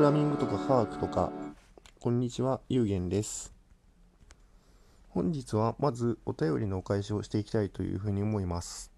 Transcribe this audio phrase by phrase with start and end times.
[0.00, 1.30] グラミングとか科学とか、
[2.00, 3.52] こんにちは、ゆうげんです。
[5.10, 8.90] 本日はまずお便りのお返しをしていきたいというふうに思います。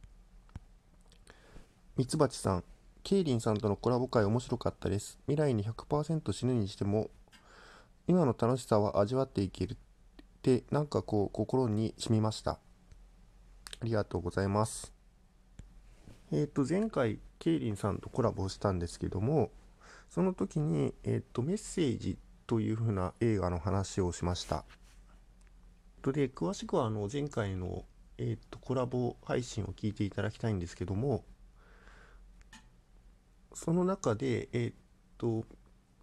[1.96, 2.64] ミツバチさん、
[3.02, 5.18] ケイリンさんとのコラボ会面白かったです。
[5.26, 7.10] 未来に100%死ぬにしても、
[8.06, 9.76] 今の楽しさは味わっていけるっ
[10.40, 12.52] て、なんかこう心に染みました。
[12.52, 12.58] あ
[13.82, 14.92] りがとうございます。
[16.30, 19.50] えっ、ー、と、前回、ケイリンさんとコラボしたんですけども、
[20.12, 24.66] その時に、えっ、と、メッセージというふうな映画の話をしました。
[26.04, 27.86] で、詳しくはあの前回の、
[28.18, 31.24] えっ、とコラボ配信を聞いていただきたいんですけども、
[33.54, 34.72] その中で、えっ、
[35.16, 35.46] と、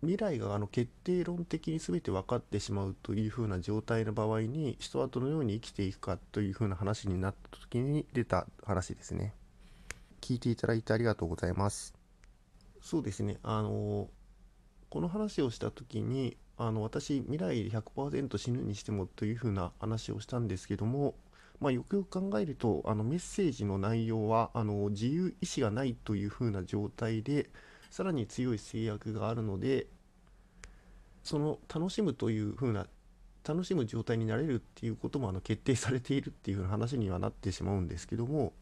[0.01, 9.35] 未来があの決定論的に全て分かってしまうというふうな状態の場合に人はどのように生きていくかというふうな話になった時に出た話ですね。
[10.19, 11.98] 聞いていただいてありがとうございます。
[12.81, 14.09] そうですね、あの、
[14.89, 21.16] この話をした時に、あの、私、未来100%死ぬにしてもというふうな話をしたんですけども、
[21.59, 27.50] まあ、よくよく考えると、あの、メッセージの内容は、あの、自由意志がないというふうな状態で、
[27.89, 29.88] さらに強い制約があるので、
[31.23, 32.88] その楽しむというふうな
[33.47, 38.53] 楽しむ状態になれるっていうこともあの決定されているっていう話にはなってしまうんですけども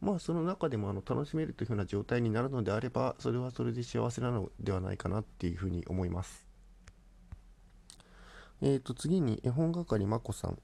[0.00, 6.46] まあその中でもあの楽しめるというふうな状態になるのであればそれはそれで幸せなのではないかなっていうふうに思います。
[8.62, 10.58] えっ、ー、と次に絵本係まこさん。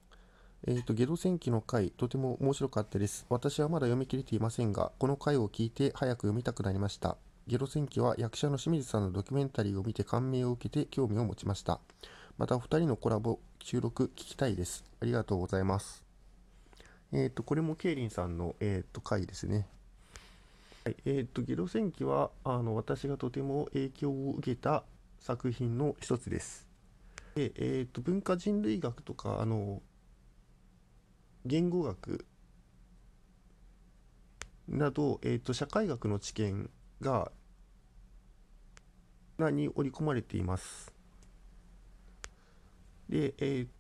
[0.66, 3.26] えっ、ー、とゲド戦記の回とても面白かったです。
[3.28, 7.16] 私はまだ読み切れていませんがこの回を聞いて早く読みたくなりました。
[7.46, 11.80] ゲロ戦記は役者の清水さんのドキュメンタリーを見て感銘を受けて興味を持ちました。
[12.38, 14.84] またお二人のコラボ収録聞きたいです。
[15.00, 16.05] ありがとうございます。
[17.12, 19.66] えっ、ー、と、これもケイリンさんの、えっ、ー、と、回ですね。
[20.84, 24.84] はい、えっ、ー、と、ゲロ戦記は、あの、私がとても影響を受けた
[25.20, 26.66] 作品の一つです。
[27.36, 29.82] で、えっ、と、文化人類学とか、あの、
[31.44, 32.26] 言語学
[34.69, 36.69] など、えっ、と、社会学の知見
[37.00, 37.31] が、
[39.38, 40.92] に織り込まれています。
[43.08, 43.75] で、えっ、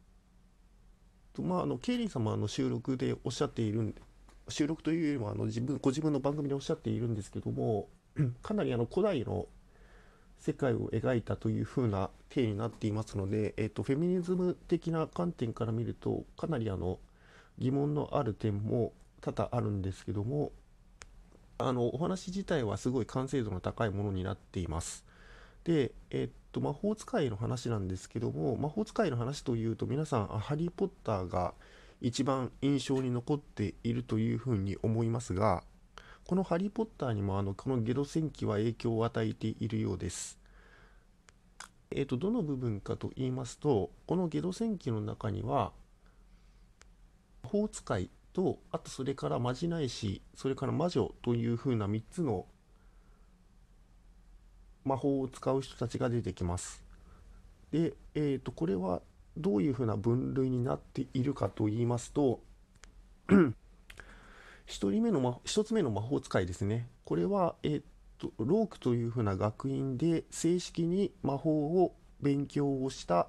[1.36, 3.94] とまあ、あのケイリン様の収録でおっしゃっている
[4.48, 7.88] 収録というよりもあの自分ご自分の番組でおっしゃっているんですけども
[8.42, 9.46] かなりあの古代の
[10.38, 16.98] 世界を描いたというふうな体になっていますので、えーと、フェミニズム的な観点から見るとかなりあの
[17.58, 20.52] 疑問のある点も多々あるんですけども
[21.58, 25.05] あのお話自体はすごい完成度の高いものになっています。
[25.66, 31.54] で、えっと、魔法使いの話なんですけども、魔法使いの話というと皆さん、ハリー・ポッターが
[32.00, 35.64] 一番印象に残っているというふうに思いますが、
[36.24, 40.38] このハリー・ポッターにもあのこのゲド戦記は影響を与えているようです。
[41.90, 45.72] えっと、どの部分かと言いますと、このゲド戦記の中には、
[47.42, 52.46] 魔法使いと、あとそれからまじないし、それから魔女というふうな3つの
[54.86, 56.82] 魔法を使う人たちが出てきます。
[57.72, 59.02] で、えー、とこれは
[59.36, 62.40] どういうふうな分類になっているかと言いますと
[63.28, 63.52] 1
[64.66, 66.88] 人目の、ま、1つ目の魔法使いですね。
[67.04, 67.82] これは、えー
[68.18, 73.28] と、ロークというふうな学院で正式に魔法を勉強をした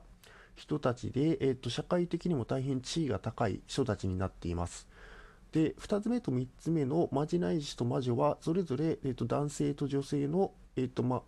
[0.55, 4.87] 人たちで、えーと、社会的にも大変地位が高い人たちになっています。
[5.51, 11.23] で、2つ目と3つ目のまじない師と魔女は、それぞれ、えーと、男性と女性の、えーとま、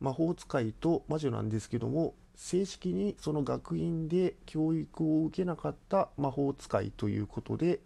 [0.00, 7.80] 魔法使いと魔女なんですけども正式にその学院で教育を受けなかった魔法使いということで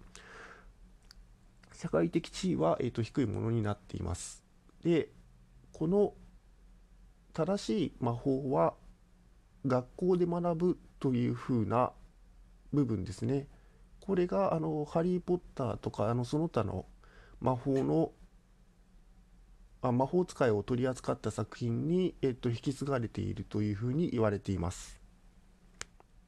[1.72, 4.43] 社会的地位は、えー、と低いものになっています。
[4.82, 5.09] で
[5.72, 6.12] この
[7.32, 8.75] 正しい魔法は
[9.66, 11.93] 学校で学ぶというふうな
[12.72, 13.47] 部分ですね。
[14.00, 16.87] これがあのハリー・ポッターとかあのその他の
[17.41, 18.12] 魔法の
[19.82, 25.00] 魔法使いを取り扱った作品に、えっと、引き継がれているというふうに言われています。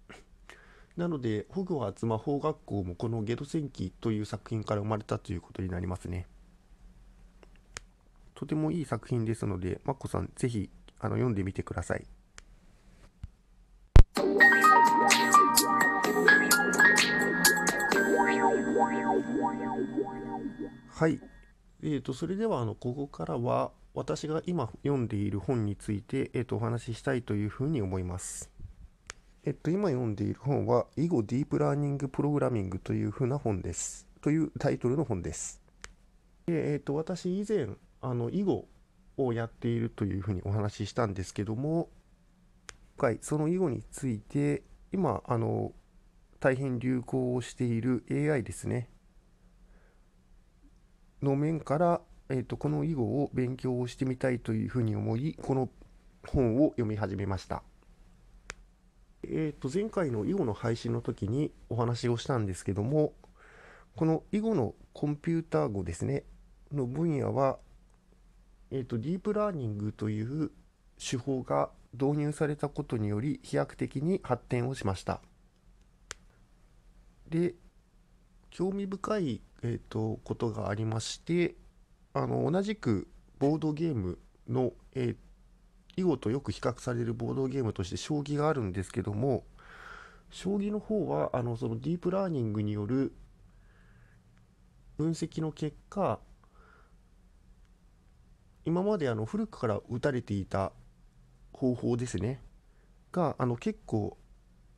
[0.96, 6.26] なので、ホグワーツ魔法学校もこのゲド戦記という作品から生まれたということになりますね。
[8.34, 12.06] とてもいい作品ですので、マッコさん、ぜひあの読んでみてください。
[20.88, 21.31] はい。
[21.82, 28.50] えーと、それではあのここからは私が今読んでいる本について、えーと、お話ししたいというふうに思います。
[29.44, 34.06] えっと、今読んでいる本は、囲碁ディープラーニングプログラミングというふうな本です。
[34.20, 35.60] というタイトルの本です。
[36.46, 37.68] でえっと、私以前、
[38.00, 38.68] あの囲碁
[39.16, 41.88] をやっているというふうにお話ししたんですけども
[42.98, 44.62] 今回その囲碁について
[44.92, 45.72] 今あの
[46.40, 48.88] 大変流行をしている AI ですね
[51.22, 55.68] の面から、えーと、この囲碁を勉強をしてみたいというふうに思いこの
[56.26, 57.62] 本を読み始めました。
[59.24, 63.12] えー、と前回の囲碁の配信の時にお話をしたんですけども
[63.94, 66.24] この囲碁のコンピューター語ですね
[66.72, 67.58] の分野は、
[68.70, 70.50] えーと、ディープラーニングという
[70.98, 75.20] 手法が導入されたことにより飛躍的に発展をしました。
[77.28, 77.54] で
[78.50, 81.54] 興味深い、えーと、ことがありまして
[82.14, 84.18] あの同じくボードゲーム
[84.48, 89.44] の、えー、囲碁とよく比較されるボードゲームとして将棋があるんですけども
[90.30, 93.12] 将棋の方はあのそのディープラーニングによる
[94.96, 96.18] 分析の結果
[98.64, 100.72] 今まであの古くから打たれていた
[101.52, 102.40] 方法ですね
[103.12, 104.16] があの結構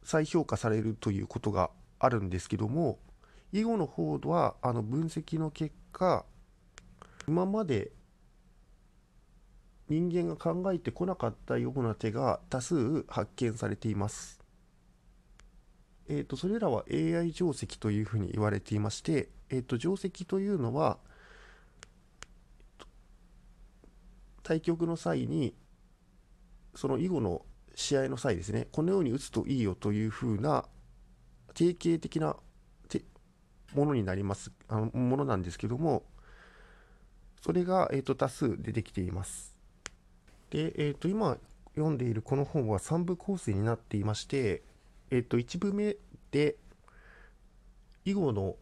[0.03, 2.99] 再評価されるということがあるんですけども
[3.55, 6.25] 囲碁の方はあの分析の結果
[7.29, 7.93] 今まで
[9.89, 14.41] 人間が考えてこなかったような手が多数発見されています。
[16.09, 20.99] えーと、それらは AI 定石というふうに言われていまして、えーと、定石というのは
[24.43, 25.55] 対局の際に
[26.75, 27.43] その囲碁の
[27.77, 30.65] 試合の際ですねこのように打つといいよというふうな
[31.55, 32.37] 定型的な
[33.75, 36.03] ものになりますあのものなんですけども
[37.43, 39.55] それが、えーと、多数出てきています。
[40.49, 41.37] で、えーと、今
[41.75, 44.63] 読んでいるこの本は3部構成になっていまして
[45.11, 45.97] え、ー、と1部目
[46.31, 46.57] で
[48.05, 48.57] 囲碁の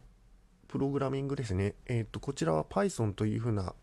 [0.67, 3.73] プログラミングですね、え、ー、とこちらは Python というふうな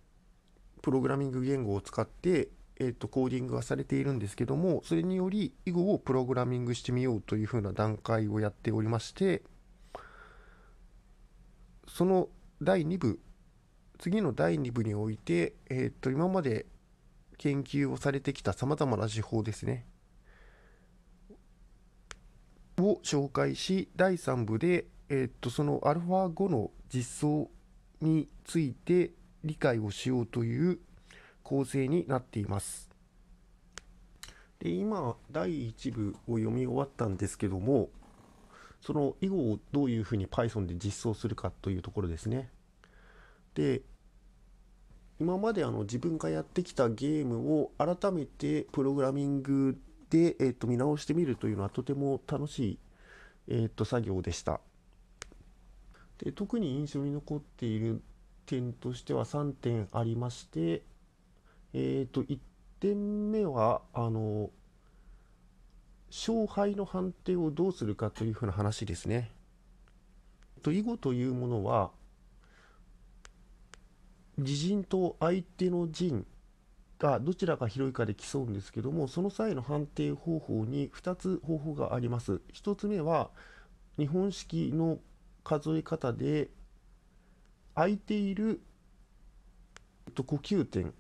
[0.82, 2.49] プログラミング言語を使って
[2.82, 9.43] えーと、コーディングがされているんですけどもそれにより囲碁をプログラミングしてみようというふうな段階をやっておりまして
[11.94, 12.28] その
[12.62, 13.20] 第2部
[13.98, 16.66] 次の第2部において、えーと、今まで
[17.37, 19.84] 研究をされてきたさまざまな手法ですね
[22.78, 27.50] を紹介し第3部で、えーとその α5 の実装
[28.00, 29.10] について
[29.44, 30.78] 理解をしようという
[31.43, 32.88] 構成になっています。
[34.60, 37.88] で今第1部を読み終わったんですけども
[38.81, 42.50] その囲碁をどういうふうに Python で実装するかというところですね。
[43.55, 43.82] で
[45.19, 49.79] 今まであの自分がやってきたゲームを改めてプログラミング
[50.09, 52.79] で、えー、と見直してみるというのはとても楽しい、
[53.49, 54.61] えー、と作業でした。
[56.19, 58.03] で特に印象に残っている
[58.47, 60.82] 点としては3点ありまして
[61.73, 62.38] えっ、ー、と、1
[62.81, 64.50] 点目は、あの、
[66.10, 69.30] 勝敗の判定をどうするかというふうな話ですね。
[70.62, 71.92] と囲碁というものは、
[74.36, 76.26] 自陣と相手の陣
[76.98, 82.40] がどちらが広いかで競うんですけども、その際の判定方法に2つ方法があります。
[82.52, 83.30] 1つ目は、
[83.96, 84.98] 日本式の
[85.44, 86.50] 数え方で、
[87.74, 88.60] 空いている
[90.16, 90.93] 呼吸点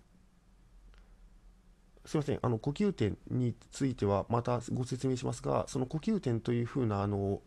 [2.10, 7.40] すいません、あの呼吸点についてはまたご説明しますが、その呼吸点というふうなあの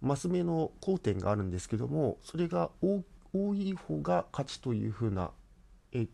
[0.00, 3.04] マス目の交点があるんですけども、それが多
[3.54, 5.30] い方が勝ちというふうな
[5.92, 6.08] え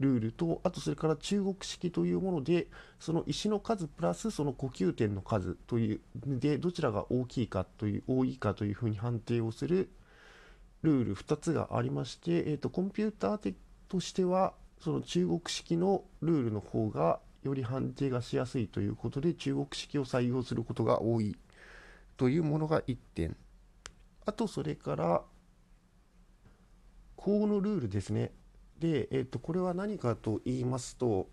[0.00, 2.66] ルールと、あとそれから中国式というもので、
[2.98, 9.90] その石の数プラスその呼吸点の数というで、どちらが大きいかという、多いかというふうに判定をする
[10.82, 13.54] ルール2つがありまして、えーと、コンピューター
[13.88, 21.36] としては、その中国式のルールの方がより判定がしやすいということで中国式を採用することが多い
[22.16, 23.36] というものが1点。
[24.26, 25.22] あとそれから
[27.14, 28.32] 項のルールですね。
[28.80, 31.28] で、えっとこれは何かと言いますと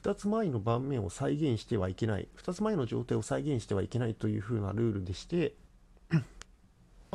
[0.00, 2.28] 2つ前の盤面を再現してはいけない。
[2.38, 5.54] 2つ前の状態を再現してはいけないというふうなルールでして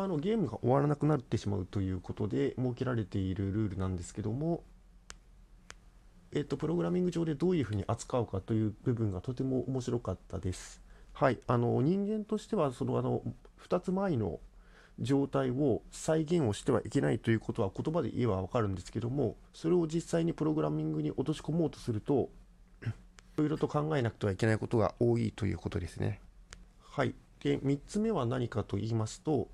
[0.03, 4.63] あのゲームが終わらなくなってしまうということで設けられているルールなんですけども、
[6.31, 10.81] えっと、プログラミング上でどういうふうに扱うかという部分がとても面白かったです。
[11.13, 13.21] はい、あの人間としてはそのあの
[13.67, 14.39] 2つ前の
[14.99, 22.29] 状態を再現をしてはいけないということは言葉で言えば分かるんですけどもそれを実際にプログラミングに落とし込もうとすると
[22.83, 22.87] い
[23.37, 26.19] ろいろと考えなくてはいけないことが多いということですね。
[26.81, 29.47] はい、で3つ目は何かと言いますと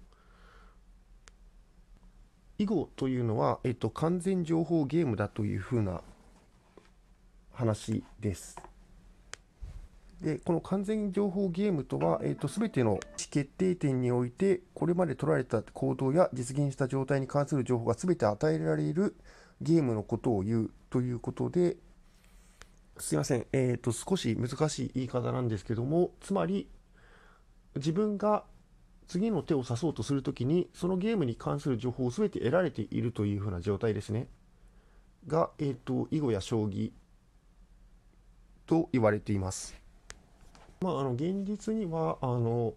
[2.57, 6.01] 囲碁というのは、えっと、完全情報ゲームだというふうな
[7.51, 8.57] 話です。
[10.21, 19.15] で、この完全情報ゲームとは、えーと、全ての意思決定点において、これまで取られた行動や実現した状態に関する情報が全て与えられる
[19.61, 21.77] ゲームのことを言うということで、
[22.97, 26.69] すいません、えーと、少し難しい言い方なんですけども、つまり、
[27.75, 28.45] 自分が
[29.07, 34.27] 次の手を指そうとするときに、そのゲームに関する情報を全て得られているというふうな状態ですね。
[35.27, 36.91] が、えっ、ー、と、囲碁や将棋
[38.65, 39.75] と言われています。
[40.81, 42.73] まあ、あの、現実には、あの、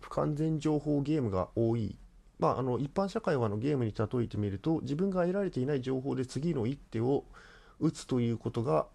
[0.00, 1.96] 不完全情報ゲームが多い。
[2.38, 7.24] まあ、あの、一般社会はあのゲームに例えてみると、自分が得られていない情報で次の一手を
[7.78, 8.86] 打つということが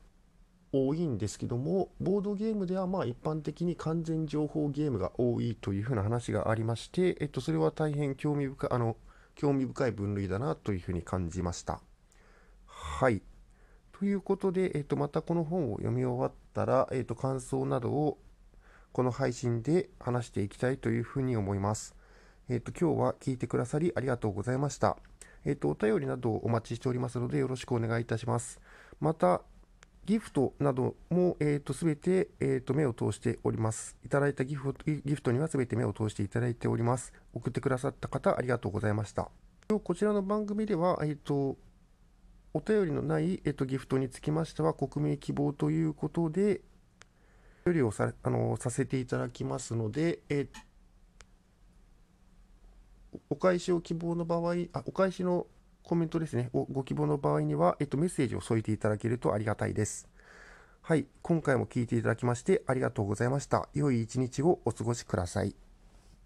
[0.71, 8.97] 多いんですけども、ボードゲームではまあ一般的に完全情報ゲームが多いというふうな話がありまして、えっと、それは大変興味深い、あの、
[9.35, 11.81] 興味深い分類だなというふうに感じました。
[12.65, 13.21] はい。
[13.97, 18.19] ということで、えっと、またこの本を読み終わったら、えっと、感想などを
[18.91, 21.95] この配信で話していきたいというふうに思います。
[22.49, 24.97] えっと、今日は聞いてくださりありがとうございました。
[25.45, 28.59] えっと、お便りなどをお待ちしておりますのでよろしくお願いいたします。
[28.99, 29.41] また、
[30.07, 33.97] ギフトなども、えーと、全て、えーと、目を通しております。
[34.05, 37.11] いただいたギフトギフトには全て目を通していただいております。
[37.33, 39.29] 送ってくださった方、ありがとうございました。
[39.83, 41.57] こちらの番組では、えーと
[42.53, 46.61] お便りのない、えっと、ギフトにつきましては、国名希望ということで、
[47.65, 50.47] 処理をさあのさせていただきますので、え
[53.29, 55.47] お返しを希望の場合、あお返しの
[55.87, 60.07] コメントですね、をご希望の場合には、えっと、メッセージを添えていただけるとありがたいです。
[60.81, 63.69] はい、今回も聞いていただきましてありがとうございました。
[63.73, 65.66] 良い一日をお過ごしください。